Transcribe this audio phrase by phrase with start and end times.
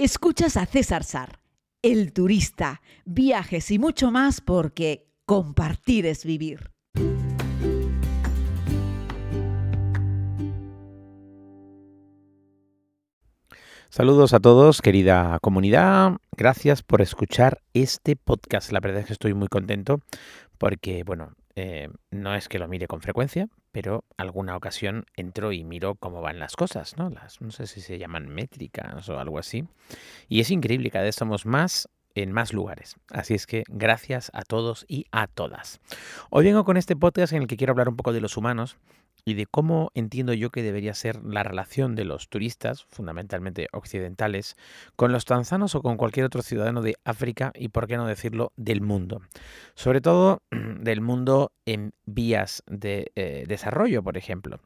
[0.00, 1.40] Escuchas a César Sar,
[1.82, 6.70] el turista, viajes y mucho más porque compartir es vivir.
[13.90, 16.18] Saludos a todos, querida comunidad.
[16.36, 18.70] Gracias por escuchar este podcast.
[18.70, 19.98] La verdad es que estoy muy contento
[20.58, 25.64] porque, bueno, eh, no es que lo mire con frecuencia, pero alguna ocasión entro y
[25.64, 27.10] miro cómo van las cosas, ¿no?
[27.10, 29.66] Las, no sé si se llaman métricas o algo así.
[30.28, 32.94] Y es increíble, cada vez somos más en más lugares.
[33.10, 35.80] Así es que gracias a todos y a todas.
[36.30, 38.76] Hoy vengo con este podcast en el que quiero hablar un poco de los humanos
[39.28, 44.56] y de cómo entiendo yo que debería ser la relación de los turistas, fundamentalmente occidentales,
[44.96, 48.52] con los tanzanos o con cualquier otro ciudadano de África y, por qué no decirlo,
[48.56, 49.20] del mundo.
[49.74, 50.40] Sobre todo
[50.80, 54.60] del mundo en vías de eh, desarrollo, por ejemplo.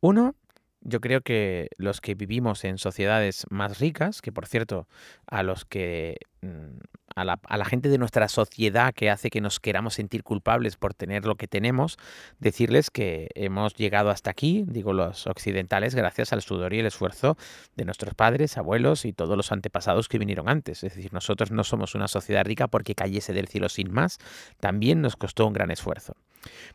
[0.00, 0.36] Uno,
[0.80, 4.86] yo creo que los que vivimos en sociedades más ricas, que por cierto,
[5.26, 6.78] a los que mm,
[7.14, 11.24] a la, gente de nuestra sociedad que hace que nos queramos sentir culpables por tener
[11.24, 11.96] lo que tenemos,
[12.40, 17.36] decirles que hemos llegado hasta aquí, digo los occidentales, gracias al sudor y el esfuerzo
[17.76, 20.82] de nuestros padres, abuelos y todos los antepasados que vinieron antes.
[20.82, 24.18] Es decir, nosotros no somos una sociedad rica porque cayese del cielo sin más,
[24.58, 26.16] también nos costó un gran esfuerzo.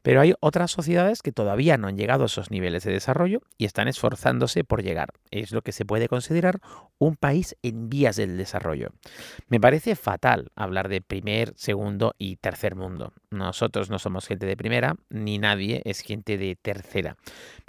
[0.02, 3.66] Pero hay otras sociedades que todavía no han llegado a esos niveles de desarrollo y
[3.66, 5.10] están esforzándose por llegar.
[5.30, 6.60] Es lo que se puede considerar
[6.98, 8.90] un país en vías del desarrollo.
[9.48, 13.14] Me parece fatal hablar de primer, segundo y tercer mundo.
[13.32, 17.16] Nosotros no somos gente de primera, ni nadie es gente de tercera.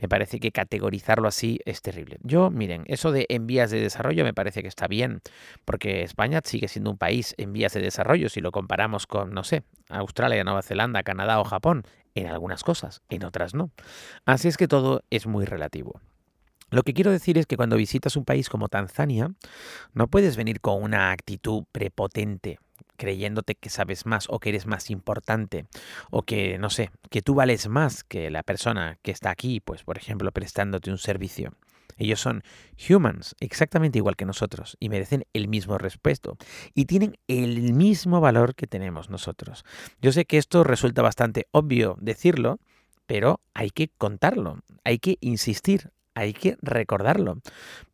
[0.00, 2.18] Me parece que categorizarlo así es terrible.
[2.22, 5.20] Yo, miren, eso de en vías de desarrollo me parece que está bien,
[5.64, 9.44] porque España sigue siendo un país en vías de desarrollo si lo comparamos con, no
[9.44, 13.70] sé, Australia, Nueva Zelanda, Canadá o Japón, en algunas cosas, en otras no.
[14.24, 16.00] Así es que todo es muy relativo.
[16.70, 19.32] Lo que quiero decir es que cuando visitas un país como Tanzania,
[19.92, 22.58] no puedes venir con una actitud prepotente,
[22.96, 25.66] creyéndote que sabes más o que eres más importante
[26.10, 29.84] o que, no sé, que tú vales más que la persona que está aquí, pues
[29.84, 31.52] por ejemplo, prestándote un servicio.
[31.96, 32.42] Ellos son
[32.88, 36.38] humans, exactamente igual que nosotros, y merecen el mismo respeto.
[36.74, 39.64] Y tienen el mismo valor que tenemos nosotros.
[40.00, 42.58] Yo sé que esto resulta bastante obvio decirlo,
[43.06, 47.40] pero hay que contarlo, hay que insistir, hay que recordarlo.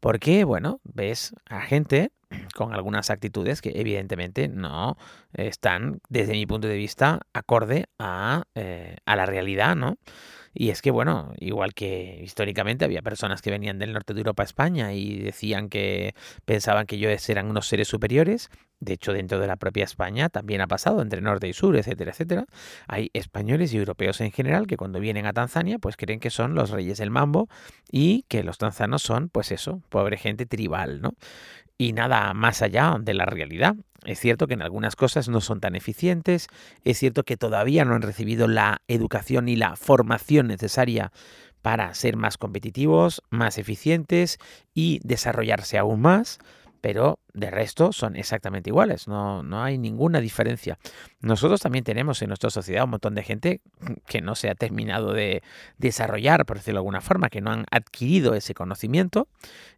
[0.00, 2.10] Porque, bueno, ves a gente
[2.54, 4.96] con algunas actitudes que evidentemente no
[5.32, 9.96] están, desde mi punto de vista, acorde a, eh, a la realidad, ¿no?
[10.58, 14.42] Y es que, bueno, igual que históricamente había personas que venían del norte de Europa
[14.42, 16.14] a España y decían que
[16.46, 18.48] pensaban que ellos eran unos seres superiores,
[18.80, 22.12] de hecho dentro de la propia España también ha pasado entre norte y sur, etcétera,
[22.12, 22.46] etcétera.
[22.88, 26.54] Hay españoles y europeos en general que cuando vienen a Tanzania pues creen que son
[26.54, 27.48] los reyes del mambo
[27.90, 31.12] y que los tanzanos son pues eso, pobre gente tribal, ¿no?
[31.78, 33.76] Y nada más allá de la realidad.
[34.04, 36.48] Es cierto que en algunas cosas no son tan eficientes,
[36.84, 41.12] es cierto que todavía no han recibido la educación y la formación necesaria
[41.60, 44.38] para ser más competitivos, más eficientes
[44.74, 46.38] y desarrollarse aún más,
[46.86, 50.78] pero de resto son exactamente iguales, no, no hay ninguna diferencia.
[51.20, 53.60] Nosotros también tenemos en nuestra sociedad un montón de gente
[54.06, 55.42] que no se ha terminado de
[55.78, 59.26] desarrollar, por decirlo de alguna forma, que no han adquirido ese conocimiento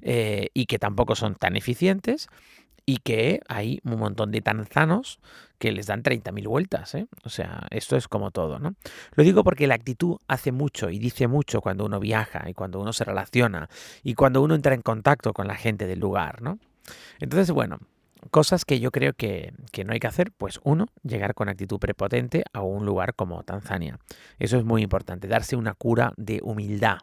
[0.02, 2.28] eh, y que tampoco son tan eficientes
[2.84, 5.18] y que hay un montón de tanzanos
[5.58, 6.94] que les dan 30.000 vueltas.
[6.94, 7.06] ¿eh?
[7.24, 8.74] O sea, esto es como todo, ¿no?
[9.14, 12.78] Lo digo porque la actitud hace mucho y dice mucho cuando uno viaja y cuando
[12.78, 13.70] uno se relaciona
[14.02, 16.58] y cuando uno entra en contacto con la gente del lugar, ¿no?
[17.20, 17.78] Entonces, bueno,
[18.30, 21.78] cosas que yo creo que, que, no hay que hacer, pues uno, llegar con actitud
[21.78, 23.98] prepotente a un lugar como Tanzania.
[24.38, 26.98] Eso es muy importante, darse una cura de humildad,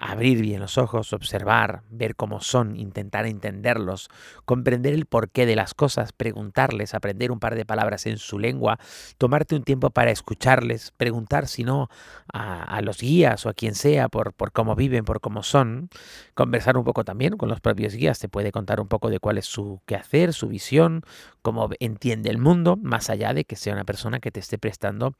[0.00, 4.08] abrir bien los ojos, observar, ver cómo son, intentar entenderlos,
[4.46, 8.78] comprender el porqué de las cosas, preguntarles, aprender un par de palabras en su lengua,
[9.18, 11.90] tomarte un tiempo para escucharles, preguntar si no
[12.32, 15.90] a, los guías o a quien sea por, por cómo viven, por cómo son,
[16.32, 19.36] conversar un poco también con los propios guías, te puede contar un poco de cuál
[19.36, 21.02] es su quehacer, su visión,
[21.42, 25.14] cómo entiende el mundo, más allá de que sea una persona que te esté prestando,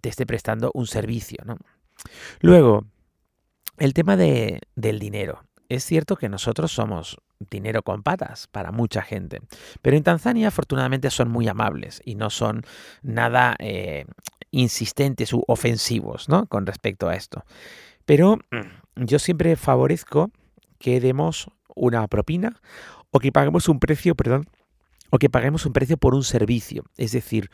[0.00, 1.44] te esté prestando un servicio.
[1.44, 1.58] ¿no?
[2.40, 2.86] Luego,
[3.78, 5.44] el tema de, del dinero.
[5.68, 7.18] Es cierto que nosotros somos
[7.50, 9.40] dinero con patas para mucha gente,
[9.80, 12.62] pero en Tanzania afortunadamente son muy amables y no son
[13.02, 14.04] nada eh,
[14.50, 16.46] insistentes u ofensivos ¿no?
[16.46, 17.44] con respecto a esto.
[18.04, 18.38] Pero
[18.96, 20.30] yo siempre favorezco
[20.78, 22.60] que demos una propina
[23.10, 24.46] o que paguemos un precio, perdón,
[25.10, 26.84] o que paguemos un precio por un servicio.
[26.96, 27.50] Es decir,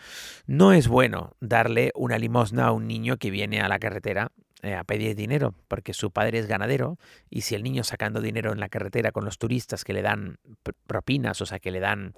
[0.47, 4.31] no es bueno darle una limosna a un niño que viene a la carretera
[4.63, 6.99] a pedir dinero porque su padre es ganadero
[7.31, 10.39] y si el niño sacando dinero en la carretera con los turistas que le dan
[10.87, 12.15] propinas, o sea, que le dan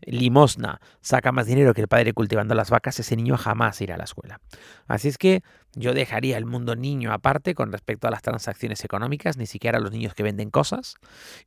[0.00, 3.98] limosna, saca más dinero que el padre cultivando las vacas, ese niño jamás irá a
[3.98, 4.40] la escuela.
[4.86, 5.42] Así es que
[5.76, 9.80] yo dejaría el mundo niño aparte con respecto a las transacciones económicas, ni siquiera a
[9.80, 10.96] los niños que venden cosas,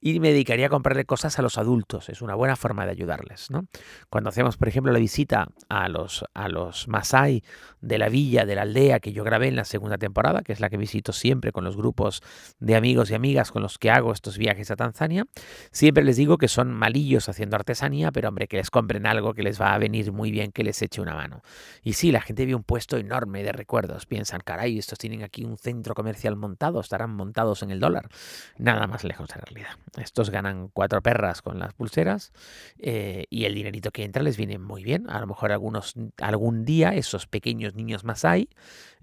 [0.02, 2.10] y me dedicaría a comprarle cosas a los adultos.
[2.10, 3.50] Es una buena forma de ayudarles.
[3.52, 3.66] ¿no?
[4.10, 7.44] Cuando hacemos, por ejemplo, la visita a los, a los Masai
[7.82, 10.60] de la villa, de la aldea que yo grabé en la segunda temporada, que es
[10.60, 12.22] la que visito siempre con los grupos
[12.60, 15.26] de amigos y amigas con los que hago estos viajes a Tanzania,
[15.72, 19.44] siempre les digo que son malillos haciendo artesanía, pero hombre, que les compren algo que
[19.44, 21.42] les va a venir muy bien que les eche una mano.
[21.84, 25.46] Y sí, la gente ve un puesto enorme de recuerdos piensan, caray, estos tienen aquí
[25.46, 28.10] un centro comercial montado, estarán montados en el dólar.
[28.58, 29.78] Nada más lejos de la realidad.
[29.96, 32.32] Estos ganan cuatro perras con las pulseras
[32.80, 35.08] eh, y el dinerito que entra les viene muy bien.
[35.08, 38.50] A lo mejor algunos, algún día esos pequeños niños más hay,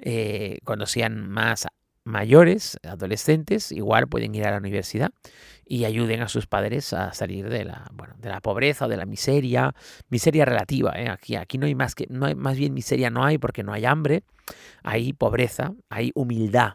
[0.01, 1.69] eh, cuando sean más
[2.05, 5.11] mayores, adolescentes, igual pueden ir a la universidad
[5.67, 9.06] y ayuden a sus padres a salir de la, bueno, de la pobreza de la
[9.06, 9.75] miseria,
[10.11, 10.93] miseria relativa.
[10.97, 11.09] ¿eh?
[11.09, 13.73] Aquí, aquí no hay más que, no hay, más bien miseria no hay porque no
[13.73, 14.23] hay hambre,
[14.83, 16.75] hay pobreza, hay humildad,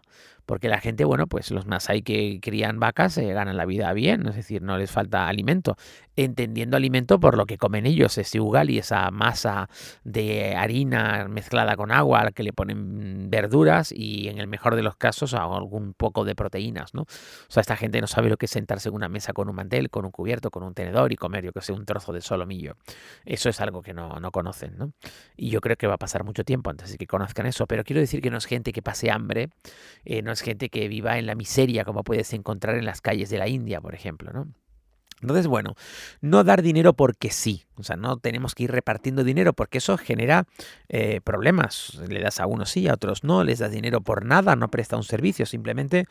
[0.50, 4.26] porque la gente, bueno, pues los Masai que crían vacas se ganan la vida bien,
[4.26, 5.76] es decir, no les falta alimento,
[6.16, 9.70] entendiendo alimento por lo que comen ellos, ese ugali, esa masa
[10.04, 14.82] de harina mezclada con agua al que le ponen verduras y en el mejor de
[14.82, 17.04] los casos algún poco de proteínas, ¿no?
[17.04, 17.06] O
[17.48, 19.92] sea, esta gente no sabe lo que es sentarse en una mesa con un mantel,
[19.92, 22.76] con un cubierto, con un tenedor y comer, yo que sé, un trozo de solomillo.
[23.24, 24.94] Eso es algo que no, no conocen, ¿no?
[25.38, 27.84] Y yo creo que va a pasar mucho tiempo antes de que conozcan eso, pero
[27.84, 29.50] quiero decir que no es gente que pase hambre,
[30.06, 33.30] eh, no es gente que viva en la miseria como puedes encontrar en las calles
[33.30, 34.48] de la India, por ejemplo, ¿no?
[35.22, 35.76] Entonces, bueno,
[36.22, 37.66] no dar dinero porque sí.
[37.76, 40.46] O sea, no tenemos que ir repartiendo dinero porque eso genera
[40.90, 41.96] eh, problemas.
[42.08, 44.98] Le das a unos sí, a otros no, les das dinero por nada, no presta
[44.98, 46.06] un servicio, simplemente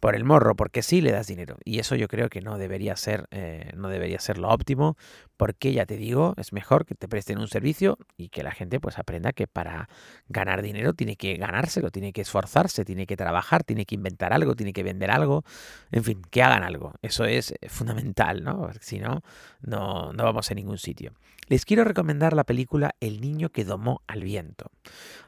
[0.00, 1.58] por el morro, porque sí le das dinero.
[1.64, 4.96] Y eso yo creo que no debería ser, eh, no debería ser lo óptimo,
[5.36, 8.80] porque ya te digo, es mejor que te presten un servicio y que la gente
[8.80, 9.88] pues aprenda que para
[10.28, 14.56] ganar dinero tiene que ganárselo, tiene que esforzarse, tiene que trabajar, tiene que inventar algo,
[14.56, 15.44] tiene que vender algo,
[15.92, 16.94] en fin, que hagan algo.
[17.02, 18.51] Eso es fundamental, ¿no?
[18.58, 19.22] Porque si no,
[19.60, 21.12] no, no vamos a ningún sitio.
[21.48, 24.70] Les quiero recomendar la película El niño que domó al viento.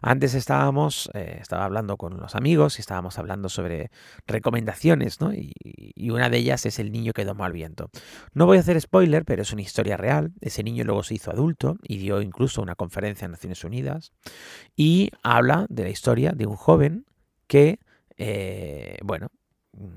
[0.00, 3.90] Antes estábamos, eh, estaba hablando con los amigos y estábamos hablando sobre
[4.26, 5.34] recomendaciones, ¿no?
[5.34, 7.90] Y, y, una de ellas es El niño que domó al viento.
[8.32, 10.32] No voy a hacer spoiler, pero es una historia real.
[10.40, 14.12] Ese niño luego se hizo adulto y dio incluso una conferencia en Naciones Unidas
[14.76, 17.06] y habla de la historia de un joven
[17.46, 17.80] que,
[18.16, 19.28] eh, bueno,
[19.72, 19.88] mm,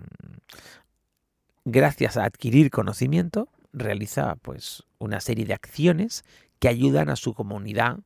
[1.69, 6.23] gracias a adquirir conocimiento, realiza pues una serie de acciones
[6.59, 7.99] que ayudan a su comunidad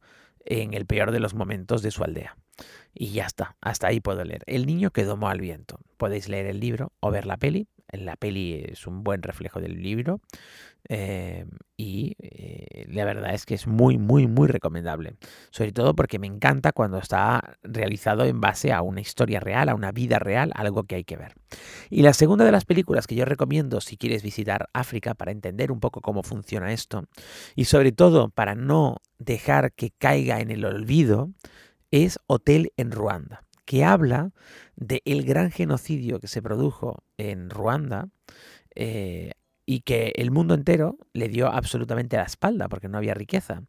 [0.46, 2.36] en el peor de los momentos de su aldea.
[2.94, 4.44] Y ya está, hasta ahí puedo leer.
[4.48, 5.80] El niño que domó al viento.
[5.98, 7.68] Podéis leer el libro o ver la peli.
[7.92, 10.22] La peli es un buen reflejo del libro.
[10.90, 11.46] Eh,
[11.78, 15.16] y eh, la verdad es que es muy, muy, muy recomendable.
[15.52, 19.76] Sobre todo porque me encanta cuando está realizado en base a una historia real, a
[19.76, 21.36] una vida real, algo que hay que ver.
[21.90, 25.72] Y la segunda de las películas que yo recomiendo si quieres visitar África para entender
[25.72, 27.04] un poco cómo funciona esto
[27.56, 31.30] y sobre todo para no dejar que caiga en el olvido
[31.92, 34.34] es Hotel en Ruanda, que habla
[34.76, 38.10] del el gran genocidio que se produjo en Ruanda
[38.76, 39.32] eh,
[39.66, 43.64] y que el mundo entero le dio absolutamente la espalda porque no había riqueza.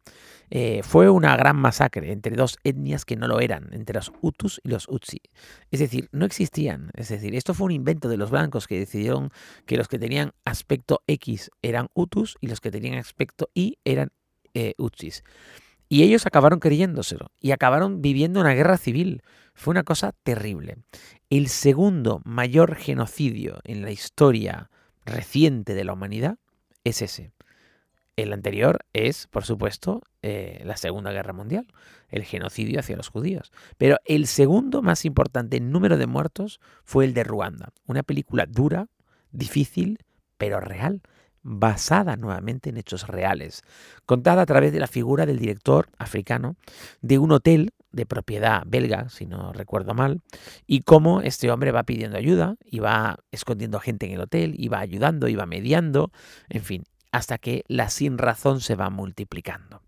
[0.49, 4.59] Eh, fue una gran masacre entre dos etnias que no lo eran, entre los Hutus
[4.65, 5.21] y los Utsi.
[5.71, 6.91] Es decir, no existían.
[6.95, 9.29] Es decir, esto fue un invento de los blancos que decidieron
[9.65, 14.11] que los que tenían aspecto X eran Hutus y los que tenían aspecto Y eran
[14.53, 15.23] eh, Utsis.
[15.87, 19.21] Y ellos acabaron creyéndoselo y acabaron viviendo una guerra civil.
[19.53, 20.77] Fue una cosa terrible.
[21.29, 24.69] El segundo mayor genocidio en la historia
[25.05, 26.37] reciente de la humanidad
[26.83, 27.31] es ese.
[28.15, 31.67] El anterior es, por supuesto, eh, la Segunda Guerra Mundial,
[32.09, 33.51] el genocidio hacia los judíos.
[33.77, 37.69] Pero el segundo más importante en número de muertos fue el de Ruanda.
[37.87, 38.87] Una película dura,
[39.31, 39.97] difícil,
[40.37, 41.01] pero real
[41.43, 43.61] basada nuevamente en hechos reales,
[44.05, 46.55] contada a través de la figura del director africano
[47.01, 50.21] de un hotel de propiedad belga, si no recuerdo mal,
[50.65, 54.67] y cómo este hombre va pidiendo ayuda y va escondiendo gente en el hotel, y
[54.67, 56.11] va ayudando, y va mediando,
[56.49, 59.81] en fin, hasta que la sin razón se va multiplicando.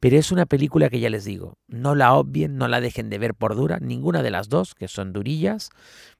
[0.00, 3.18] Pero es una película que ya les digo, no la obvien, no la dejen de
[3.18, 5.70] ver por dura, ninguna de las dos, que son durillas,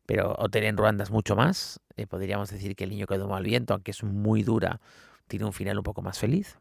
[0.06, 1.80] pero Hotel en Ruanda es mucho más.
[1.96, 4.80] Eh, podríamos decir que El niño que domó al viento, aunque es muy dura,
[5.28, 6.58] tiene un final un poco más feliz.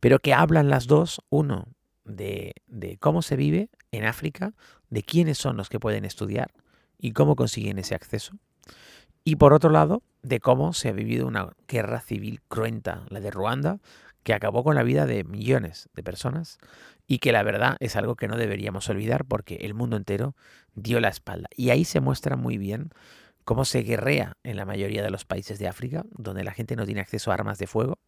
[0.00, 1.68] Pero que hablan las dos, uno,
[2.04, 2.52] de
[3.00, 4.52] cómo se vive en África,
[4.90, 6.52] de quiénes son los que pueden estudiar
[6.98, 8.36] y cómo consiguen ese acceso.
[9.24, 13.30] Y por otro lado, de cómo se ha vivido una guerra civil cruenta, la de
[13.30, 13.80] Ruanda,
[14.22, 16.58] que acabó con la vida de millones de personas
[17.06, 20.34] y que la verdad es algo que no deberíamos olvidar porque el mundo entero
[20.74, 21.48] dio la espalda.
[21.56, 22.90] Y ahí se muestra muy bien
[23.44, 26.86] cómo se guerrea en la mayoría de los países de África, donde la gente no
[26.86, 27.98] tiene acceso a armas de fuego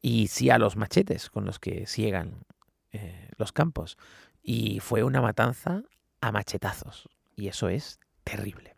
[0.00, 2.44] y sí a los machetes con los que ciegan
[2.92, 3.96] eh, los campos.
[4.42, 5.82] Y fue una matanza
[6.20, 7.08] a machetazos.
[7.34, 8.76] Y eso es terrible.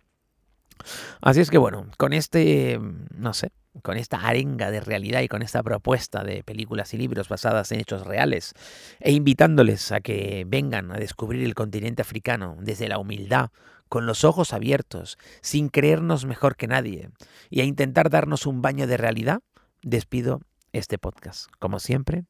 [1.21, 2.78] Así es que bueno, con este,
[3.14, 3.50] no sé,
[3.82, 7.80] con esta arenga de realidad y con esta propuesta de películas y libros basadas en
[7.80, 8.54] hechos reales,
[9.00, 13.50] e invitándoles a que vengan a descubrir el continente africano desde la humildad,
[13.88, 17.11] con los ojos abiertos, sin creernos mejor que nadie,
[17.50, 19.40] y a intentar darnos un baño de realidad,
[19.82, 20.40] despido
[20.73, 21.50] este podcast.
[21.58, 22.25] Como siempre,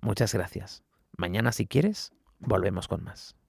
[0.00, 0.82] muchas gracias.
[1.16, 3.39] Mañana, si quieres, volvemos con más.